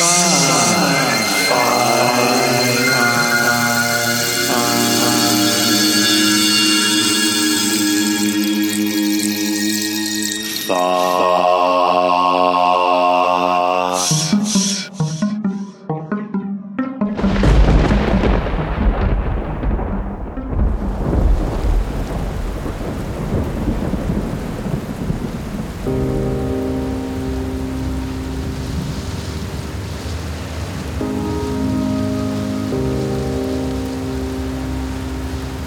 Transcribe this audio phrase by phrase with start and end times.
[0.00, 0.61] I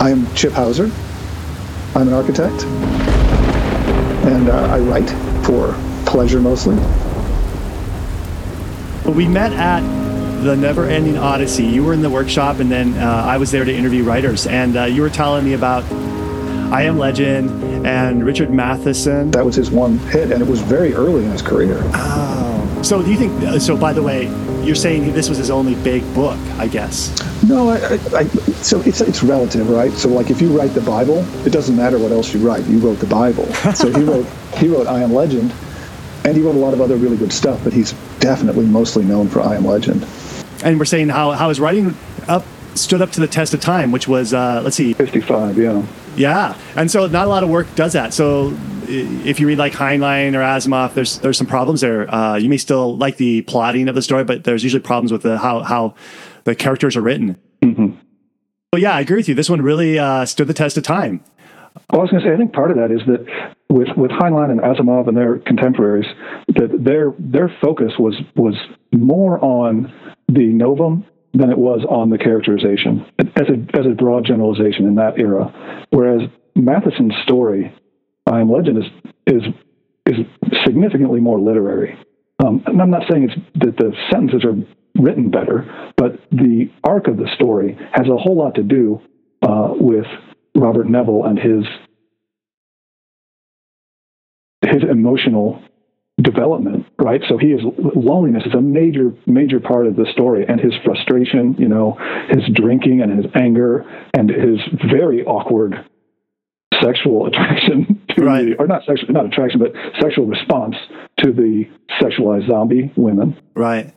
[0.10, 0.92] am Chip Hauser.
[1.96, 2.64] I'm an architect,
[4.26, 5.10] and uh, I write
[5.46, 5.74] for
[6.06, 6.76] pleasure mostly.
[9.12, 9.82] We met at
[10.44, 11.64] the Never Ending Odyssey.
[11.66, 14.46] You were in the workshop, and then uh, I was there to interview writers.
[14.48, 15.84] And uh, you were telling me about
[16.74, 19.32] I Am Legend and Richard Matheson.
[19.32, 21.80] That was his one hit, and it was very early in his career.
[21.94, 22.80] Oh.
[22.84, 23.32] So do you think?
[23.44, 24.28] uh, So by the way,
[24.66, 27.12] you're saying this was his only big book, I guess.
[27.44, 28.24] No, I, I, I,
[28.64, 29.92] so it's it's relative, right?
[29.92, 32.66] So like if you write the Bible, it doesn't matter what else you write.
[32.66, 33.48] You wrote the Bible.
[33.76, 34.26] So he wrote
[34.58, 35.54] he wrote I Am Legend,
[36.24, 37.64] and he wrote a lot of other really good stuff.
[37.64, 40.06] But he's definitely mostly known for I Am Legend.
[40.64, 41.96] And we're saying how how his writing
[42.28, 45.86] up stood up to the test of time, which was uh, let's see, Fifty-five, yeah.
[46.16, 46.58] yeah.
[46.76, 48.14] And so not a lot of work does that.
[48.14, 48.56] So
[48.88, 52.14] if you read like Heinlein or Asimov, there's there's some problems there.
[52.14, 55.24] Uh, you may still like the plotting of the story, but there's usually problems with
[55.24, 55.96] the how how
[56.44, 57.38] the characters are written.
[57.62, 57.98] Mm-hmm.
[58.72, 59.36] But yeah, I agree with you.
[59.36, 61.24] This one really uh, stood the test of time.
[61.92, 63.26] Well, I was going to say, I think part of that is that
[63.70, 66.06] with with Heinlein and Asimov and their contemporaries,
[66.48, 68.56] that their their focus was was
[68.92, 69.92] more on
[70.28, 74.96] the novum than it was on the characterization as a as a broad generalization in
[74.96, 75.86] that era.
[75.90, 76.22] Whereas
[76.56, 77.74] Matheson's story,
[78.26, 78.86] I Am Legend, is
[79.28, 79.44] is
[80.08, 80.26] is
[80.66, 81.98] significantly more literary.
[82.44, 84.56] Um, and I'm not saying that the sentences are
[85.02, 89.02] written better, but the arc of the story has a whole lot to do
[89.42, 90.06] uh, with
[90.56, 91.66] Robert Neville and his
[94.62, 95.62] his emotional
[96.22, 97.22] development, right?
[97.28, 97.62] So he is
[97.96, 101.98] loneliness is a major major part of the story, and his frustration, you know,
[102.30, 105.76] his drinking and his anger and his very awkward
[106.82, 108.46] sexual attraction to Right.
[108.46, 110.76] the, or not sexual, not attraction, but sexual response
[111.20, 111.66] to the
[112.02, 113.94] sexualized zombie women Right.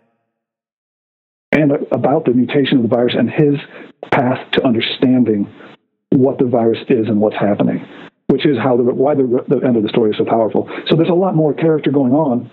[1.53, 3.55] and about the mutation of the virus and his
[4.13, 5.49] path to understanding
[6.11, 7.85] what the virus is and what's happening,
[8.29, 10.69] which is how the why the, the end of the story is so powerful.
[10.89, 12.51] So there's a lot more character going on.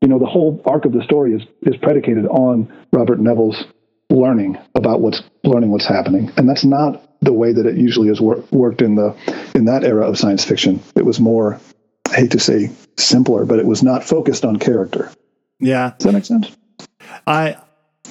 [0.00, 3.64] You know, the whole arc of the story is is predicated on Robert Neville's
[4.10, 8.20] learning about what's learning what's happening, and that's not the way that it usually is
[8.20, 9.16] wor- worked in the
[9.54, 10.80] in that era of science fiction.
[10.94, 11.60] It was more,
[12.08, 15.10] I hate to say simpler, but it was not focused on character.
[15.60, 15.94] Yeah.
[15.98, 16.56] Does that make sense?
[17.26, 17.56] I,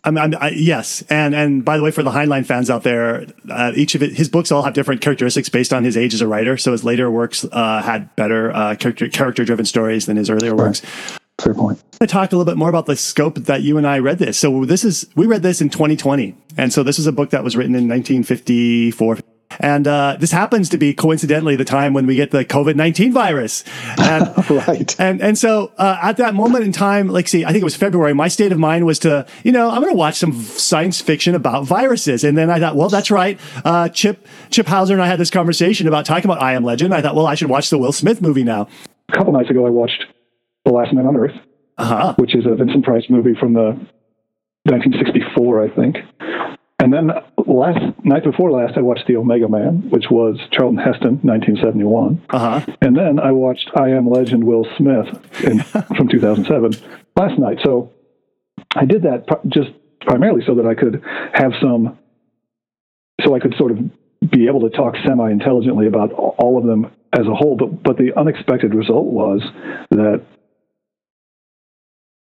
[0.04, 3.26] I'm, I'm, I, yes, and and by the way, for the Heinlein fans out there,
[3.50, 6.22] uh, each of it, his books all have different characteristics based on his age as
[6.22, 6.58] a writer.
[6.58, 10.56] So his later works uh, had better uh, character character driven stories than his earlier
[10.56, 10.82] works.
[11.42, 11.84] Fair point.
[12.02, 14.40] I talked a little bit more about the scope that you and I read this.
[14.40, 17.44] So this is we read this in 2020, and so this is a book that
[17.44, 19.20] was written in 1954.
[19.60, 23.12] And uh, this happens to be coincidentally the time when we get the COVID 19
[23.14, 23.64] virus.
[23.98, 24.96] And, Right.
[25.00, 27.76] and and so uh, at that moment in time, like see, I think it was
[27.76, 28.14] February.
[28.14, 31.34] My state of mind was to, you know, I'm going to watch some science fiction
[31.34, 32.24] about viruses.
[32.24, 33.40] And then I thought, well, that's right.
[33.64, 36.94] Uh, Chip Chip Hauser and I had this conversation about talking about I Am Legend.
[36.94, 38.68] I thought, well, I should watch the Will Smith movie now.
[39.10, 40.04] a couple nights ago, I watched
[40.68, 41.36] The Last Man on Earth,
[41.78, 42.14] Uh huh.
[42.18, 43.80] which is a Vincent Price movie from the
[44.66, 45.98] 1964, I think.
[46.80, 47.10] And then
[47.48, 52.22] last night before last, I watched The Omega Man, which was Charlton Heston, 1971.
[52.30, 52.74] Uh huh.
[52.82, 55.08] And then I watched I Am Legend Will Smith
[55.44, 55.60] in,
[55.96, 56.76] from 2007
[57.16, 57.60] last night.
[57.64, 57.94] So
[58.76, 59.70] I did that just
[60.02, 61.02] primarily so that I could
[61.34, 61.98] have some,
[63.24, 63.80] so I could sort of
[64.30, 67.56] be able to talk semi intelligently about all of them as a whole.
[67.56, 69.42] But, but the unexpected result was
[69.92, 70.24] that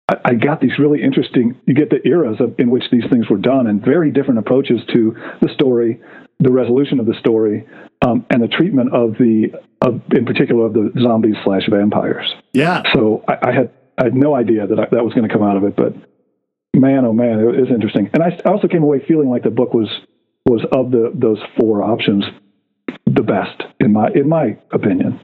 [0.08, 3.38] I, got these really interesting, you get the eras of, in which these things were
[3.38, 6.00] done and very different approaches to the story,
[6.38, 7.66] the resolution of the story,
[8.02, 9.48] um, and the treatment of the,
[9.80, 12.32] of, in particular, of the zombies slash vampires.
[12.52, 12.82] Yeah.
[12.94, 15.42] So I, I had I had no idea that I, that was going to come
[15.42, 15.94] out of it, but
[16.74, 18.10] man, oh man, it is interesting.
[18.12, 19.88] And I, I also came away feeling like the book was
[20.44, 22.24] was of the those four options
[23.06, 25.20] the best in my in my opinion.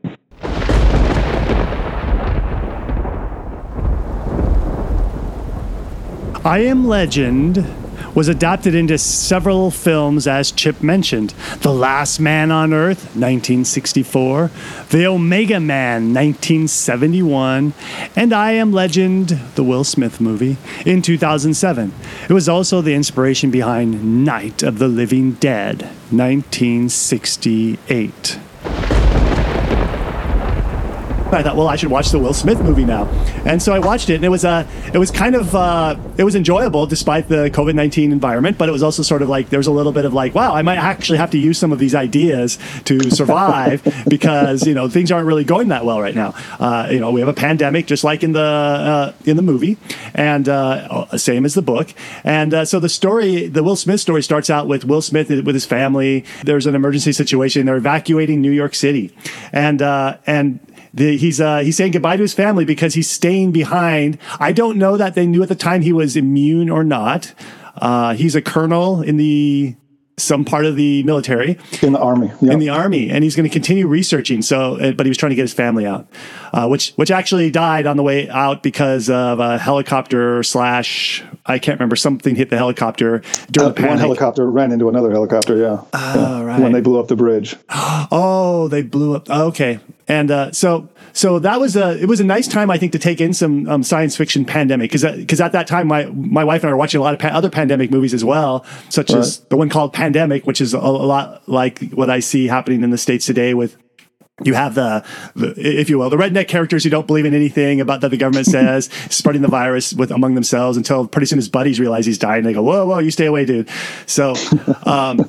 [6.45, 7.65] I Am Legend
[8.17, 14.51] was adapted into several films, as Chip mentioned The Last Man on Earth, 1964,
[14.91, 17.75] The Omega Man, 1971,
[18.17, 21.95] and I Am Legend, the Will Smith movie, in 2007.
[22.29, 28.41] It was also the inspiration behind Night of the Living Dead, 1968.
[31.33, 33.07] I thought, well, I should watch the Will Smith movie now,
[33.47, 36.25] and so I watched it, and it was uh, it was kind of uh, it
[36.25, 39.59] was enjoyable despite the COVID nineteen environment, but it was also sort of like there
[39.59, 41.79] was a little bit of like, wow, I might actually have to use some of
[41.79, 46.35] these ideas to survive because you know things aren't really going that well right now.
[46.59, 49.77] Uh, you know, we have a pandemic, just like in the uh, in the movie,
[50.15, 51.95] and uh, same as the book,
[52.25, 55.55] and uh, so the story, the Will Smith story, starts out with Will Smith with
[55.55, 56.25] his family.
[56.45, 59.15] There's an emergency situation; they're evacuating New York City,
[59.53, 60.61] and and
[60.95, 64.19] the, he's uh, he's saying goodbye to his family because he's staying behind.
[64.39, 67.35] I don't know that they knew at the time he was immune or not.
[67.77, 69.75] Uh, he's a colonel in the
[70.19, 72.53] some part of the military in the army yep.
[72.53, 75.31] in the army and he's going to continue researching so uh, but he was trying
[75.31, 76.07] to get his family out
[76.53, 81.59] uh, which which actually died on the way out because of a helicopter slash i
[81.59, 83.91] can't remember something hit the helicopter during uh, the panic.
[83.91, 86.43] one helicopter ran into another helicopter yeah, oh, yeah.
[86.43, 86.61] Right.
[86.61, 91.39] when they blew up the bridge oh they blew up okay and uh, so so
[91.39, 93.83] that was a it was a nice time I think to take in some um,
[93.83, 97.01] science fiction pandemic because because at that time my my wife and I were watching
[97.01, 99.21] a lot of pa- other pandemic movies as well, such right.
[99.21, 102.83] as the one called Pandemic, which is a, a lot like what I see happening
[102.83, 103.77] in the states today with
[104.45, 105.05] you have the,
[105.35, 108.17] the, if you will, the redneck characters who don't believe in anything about that the
[108.17, 112.19] government says, spreading the virus with among themselves until pretty soon his buddies realize he's
[112.19, 112.45] dying.
[112.45, 113.69] They go, "Whoa, whoa, you stay away, dude."
[114.07, 114.35] So,
[114.85, 115.29] um,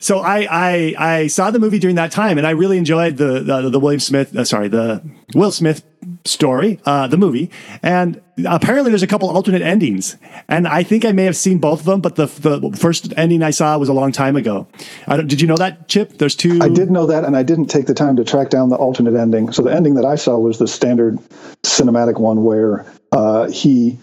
[0.00, 3.40] so I, I I saw the movie during that time, and I really enjoyed the
[3.40, 5.02] the, the William Smith, uh, sorry, the
[5.34, 5.84] Will Smith
[6.24, 7.50] story, uh, the movie.
[7.82, 10.16] And apparently, there's a couple alternate endings,
[10.48, 13.42] and I think I may have seen both of them, but the the first ending
[13.42, 14.66] I saw was a long time ago.
[15.06, 16.16] did you know that, Chip?
[16.16, 16.58] There's two.
[16.62, 19.14] I did know that, and I didn't take the time to track down the alternate
[19.14, 19.52] ending.
[19.52, 21.18] So the ending that I saw was the standard
[21.62, 23.98] cinematic one where uh, he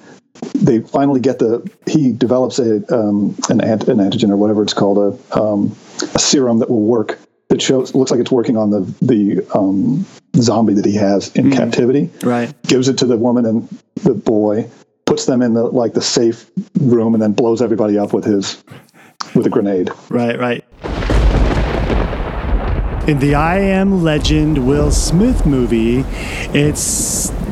[0.54, 4.74] they finally get the he develops a um, an, ant, an antigen or whatever it's
[4.74, 5.76] called a um,
[6.18, 7.20] a serum that will work
[7.50, 10.04] that shows looks like it's working on the the um,
[10.36, 11.54] zombie that he has in mm.
[11.54, 12.10] captivity.
[12.24, 12.52] Right.
[12.64, 14.68] Gives it to the woman and the boy,
[15.06, 16.50] puts them in the like the safe
[16.80, 18.64] room, and then blows everybody up with his
[19.36, 19.92] with a grenade.
[20.10, 20.40] Right.
[20.40, 20.66] Right.
[23.08, 26.04] In the I Am Legend Will Smith movie,
[26.58, 26.82] it's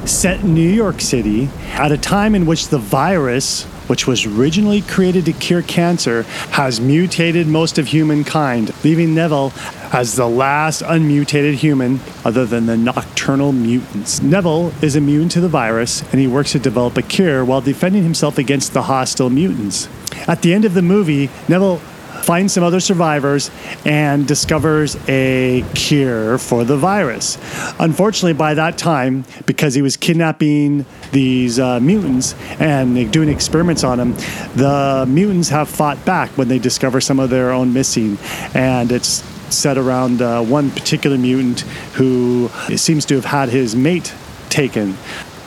[0.09, 4.81] set in New York City at a time in which the virus, which was originally
[4.81, 9.53] created to cure cancer, has mutated most of humankind, leaving Neville
[9.93, 14.21] as the last unmutated human other than the nocturnal mutants.
[14.21, 18.03] Neville is immune to the virus and he works to develop a cure while defending
[18.03, 19.87] himself against the hostile mutants.
[20.27, 21.81] At the end of the movie, Neville
[22.23, 23.51] finds some other survivors,
[23.85, 27.37] and discovers a cure for the virus.
[27.79, 33.97] Unfortunately, by that time, because he was kidnapping these uh, mutants and doing experiments on
[33.97, 34.13] them,
[34.55, 38.17] the mutants have fought back when they discover some of their own missing,
[38.53, 39.23] and it's
[39.53, 41.61] set around uh, one particular mutant
[41.93, 44.13] who seems to have had his mate
[44.49, 44.97] taken.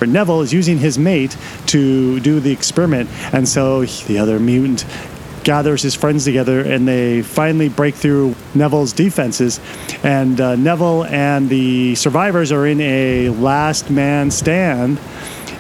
[0.00, 1.37] Neville is using his mate
[1.67, 4.85] to do the experiment, and so the other mutant
[5.44, 9.61] gathers his friends together and they finally break through Neville's defenses.
[10.02, 14.99] And uh, Neville and the survivors are in a last man stand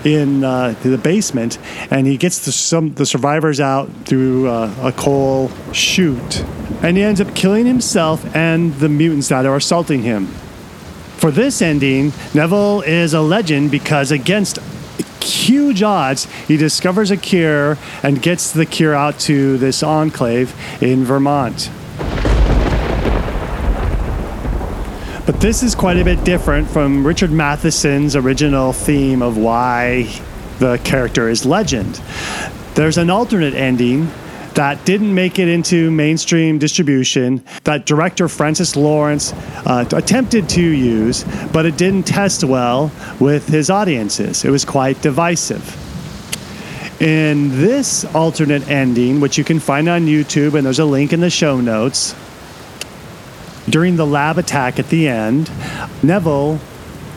[0.04, 1.58] in uh, the basement,
[1.90, 6.44] and he gets the, some the survivors out through uh, a coal chute,
[6.82, 10.26] and he ends up killing himself and the mutants that are assaulting him.
[11.16, 14.60] For this ending, Neville is a legend because against
[15.22, 21.04] huge odds, he discovers a cure and gets the cure out to this enclave in
[21.04, 21.70] Vermont.
[25.26, 30.08] But this is quite a bit different from Richard Matheson's original theme of why
[30.58, 32.00] the character is legend.
[32.74, 34.10] There's an alternate ending
[34.58, 39.32] that didn't make it into mainstream distribution that director Francis Lawrence
[39.66, 44.44] uh, attempted to use, but it didn't test well with his audiences.
[44.44, 45.62] It was quite divisive.
[47.00, 51.20] In this alternate ending, which you can find on YouTube, and there's a link in
[51.20, 52.16] the show notes,
[53.70, 55.48] during the lab attack at the end,
[56.02, 56.58] Neville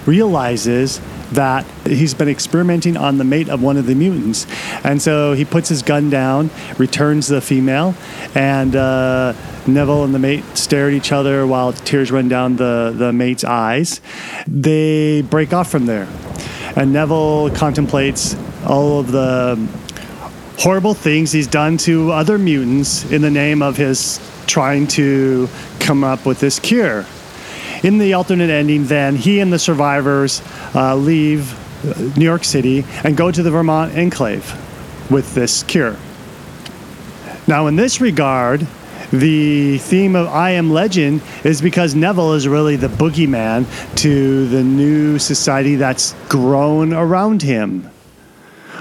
[0.05, 4.45] realizes that he's been experimenting on the mate of one of the mutants.
[4.83, 7.95] And so he puts his gun down, returns the female,
[8.35, 9.33] and uh,
[9.67, 13.43] Neville and the mate stare at each other while tears run down the, the mate's
[13.43, 14.01] eyes.
[14.47, 16.07] They break off from there.
[16.75, 18.35] And Neville contemplates
[18.65, 19.55] all of the
[20.57, 25.47] horrible things he's done to other mutants in the name of his trying to
[25.79, 27.05] come up with this cure.
[27.83, 30.41] In the alternate ending, then, he and the survivors
[30.75, 34.53] uh, leave uh, New York City and go to the Vermont enclave
[35.09, 35.97] with this cure.
[37.47, 38.67] Now, in this regard,
[39.11, 43.65] the theme of I Am Legend is because Neville is really the boogeyman
[43.97, 47.89] to the new society that's grown around him.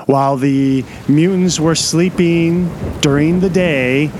[0.06, 4.10] While the mutants were sleeping during the day,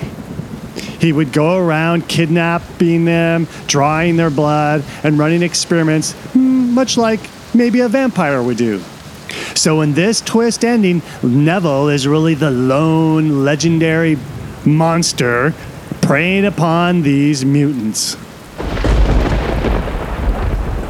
[1.00, 7.20] he would go around kidnapping them, drawing their blood, and running experiments, hmm, much like
[7.54, 8.82] maybe a vampire would do.
[9.54, 14.18] So, in this twist ending, Neville is really the lone legendary
[14.64, 15.54] monster
[16.02, 18.16] preying upon these mutants.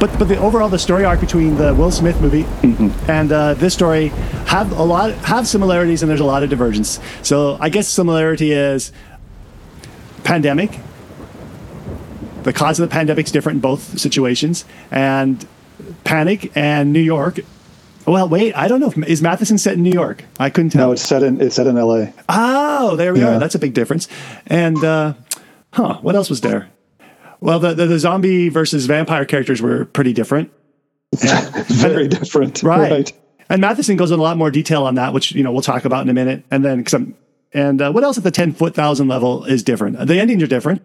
[0.01, 2.47] But, but the overall the story arc between the Will Smith movie
[3.07, 4.09] and uh, this story
[4.47, 6.99] have a lot have similarities and there's a lot of divergence.
[7.23, 8.93] So I guess similarity is
[10.31, 10.79] pandemic.
[12.45, 15.45] The cause of the pandemic is different in both situations, and
[16.05, 17.41] panic and New York.
[18.07, 18.87] Well, wait, I don't know.
[18.89, 20.25] If, is Matheson set in New York?
[20.39, 20.87] I couldn't tell.
[20.87, 22.15] No, it's set in it's set in L.A.
[22.29, 23.37] Oh, there we Yeah.
[23.37, 23.39] are.
[23.41, 24.07] That's a big difference.
[24.47, 25.15] And uh,
[25.73, 26.71] huh, what else was there?
[27.41, 30.53] Well, the, the the zombie versus vampire characters were pretty different,
[31.67, 32.91] Very different, right?
[32.93, 33.13] right?
[33.49, 35.85] And Matheson goes in a lot more detail on that, which you know we'll talk
[35.85, 36.45] about in a minute.
[36.53, 37.17] And then because I'm
[37.53, 40.07] and uh, what else at the ten foot thousand level is different?
[40.07, 40.83] The endings are different.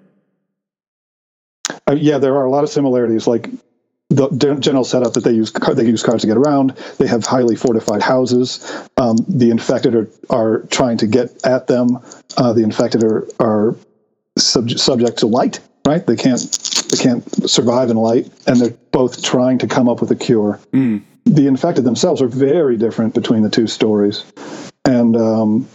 [1.87, 3.27] Uh, yeah, there are a lot of similarities.
[3.27, 3.49] Like
[4.09, 4.29] the
[4.59, 6.71] gen- setup that they use, they use cars to get around.
[6.97, 8.87] They have highly fortified houses.
[8.97, 11.99] Um, the infected are, are trying to get at them.
[12.37, 13.75] Uh, the infected are, are
[14.37, 15.59] sub- subject to light.
[15.85, 16.05] Right?
[16.05, 16.41] They can't
[16.89, 20.59] they can't survive in light, and they're both trying to come up with a cure.
[21.25, 24.23] The infected themselves are very different between the two stories,
[24.83, 25.67] and um,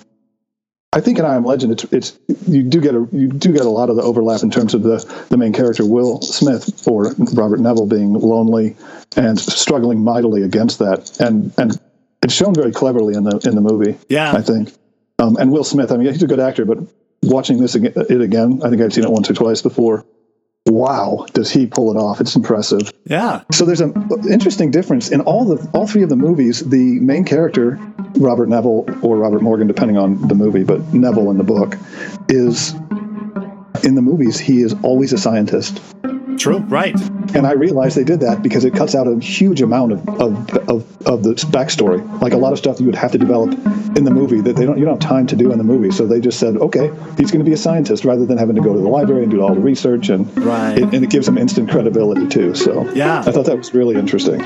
[0.93, 2.19] I think in I Am Legend, it's it's
[2.49, 4.83] you do get a you do get a lot of the overlap in terms of
[4.83, 8.77] the the main character Will Smith or Robert Neville being lonely
[9.17, 11.79] and struggling mightily against that, and and
[12.23, 13.97] it's shown very cleverly in the in the movie.
[14.09, 14.33] Yeah.
[14.33, 14.73] I think.
[15.21, 16.79] Um, and Will Smith, I mean, he's a good actor, but
[17.23, 20.05] watching this again, it again, I think I've seen it once or twice before.
[20.71, 22.21] Wow, does he pull it off?
[22.21, 22.93] It's impressive.
[23.05, 23.43] Yeah.
[23.51, 23.93] So there's an
[24.31, 26.61] interesting difference in all the all three of the movies.
[26.61, 27.81] The main character,
[28.17, 31.77] Robert Neville or Robert Morgan, depending on the movie, but Neville in the book
[32.29, 32.73] is
[33.83, 35.81] in the movies he is always a scientist.
[36.39, 36.59] True.
[36.59, 36.95] Right.
[37.35, 40.51] And I realized they did that because it cuts out a huge amount of, of,
[40.69, 42.01] of, of the backstory.
[42.21, 43.53] Like a lot of stuff you would have to develop
[43.97, 45.91] in the movie that they don't you don't have time to do in the movie.
[45.91, 48.63] So they just said, okay, he's going to be a scientist rather than having to
[48.63, 50.79] go to the library and do all the research and Right.
[50.79, 52.55] it, and it gives him instant credibility too.
[52.55, 53.21] So Yeah.
[53.27, 54.41] I thought that was really interesting.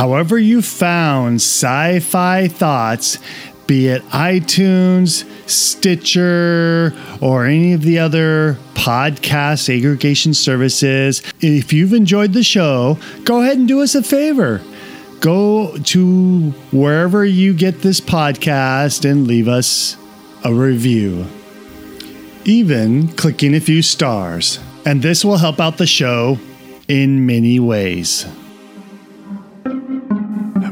[0.00, 3.18] However, you found sci fi thoughts,
[3.66, 12.32] be it iTunes, Stitcher, or any of the other podcast aggregation services, if you've enjoyed
[12.32, 14.62] the show, go ahead and do us a favor.
[15.20, 19.98] Go to wherever you get this podcast and leave us
[20.44, 21.26] a review.
[22.46, 24.60] Even clicking a few stars.
[24.86, 26.38] And this will help out the show
[26.88, 28.24] in many ways.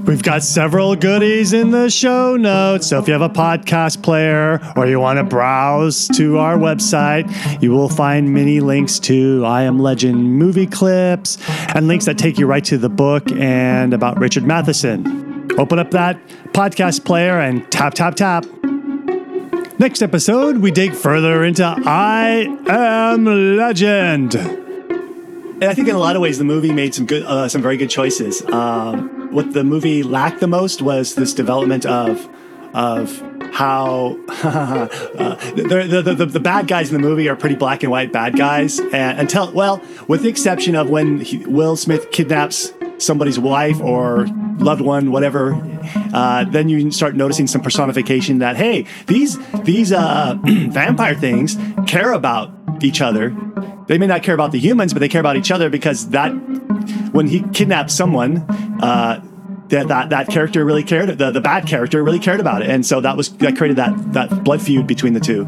[0.08, 2.86] We've got several goodies in the show notes.
[2.86, 7.30] So if you have a podcast player or you want to browse to our website,
[7.62, 11.36] you will find many links to I Am Legend movie clips
[11.74, 15.52] and links that take you right to the book and about Richard Matheson.
[15.58, 16.18] Open up that
[16.52, 18.46] podcast player and tap, tap, tap.
[19.78, 23.26] Next episode, we dig further into I Am
[23.58, 24.36] Legend.
[24.36, 27.60] And I think in a lot of ways, the movie made some good, uh, some
[27.60, 28.42] very good choices.
[28.46, 32.28] Um, what the movie lacked the most was this development of,
[32.75, 34.87] of how uh,
[35.54, 38.37] the, the, the, the bad guys in the movie are pretty black and white bad
[38.37, 38.78] guys.
[38.78, 44.26] And until, well, with the exception of when he, Will Smith kidnaps somebody's wife or
[44.58, 45.54] loved one, whatever,
[46.12, 51.56] uh, then you start noticing some personification that hey, these these uh, vampire things
[51.87, 53.35] care about each other.
[53.87, 56.30] They may not care about the humans, but they care about each other because that
[57.12, 58.47] when he kidnaps someone.
[58.80, 59.20] Uh,
[59.68, 62.70] that, that that character really cared the, the bad character really cared about it.
[62.70, 65.47] And so that was that created that that blood feud between the two